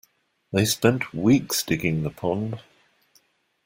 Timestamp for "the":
2.01-2.09